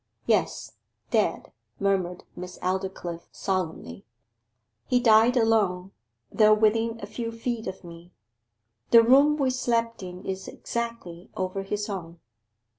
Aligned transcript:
'Yes, 0.25 0.77
dead,' 1.11 1.51
murmured 1.79 2.23
Miss 2.35 2.57
Aldclyffe 2.63 3.27
solemnly. 3.31 4.03
'He 4.87 4.99
died 4.99 5.37
alone, 5.37 5.91
though 6.31 6.55
within 6.55 6.99
a 7.03 7.05
few 7.05 7.31
feet 7.31 7.67
of 7.67 7.83
me. 7.83 8.11
The 8.89 9.03
room 9.03 9.37
we 9.37 9.51
slept 9.51 10.01
in 10.01 10.25
is 10.25 10.47
exactly 10.47 11.29
over 11.37 11.61
his 11.61 11.87
own. 11.87 12.19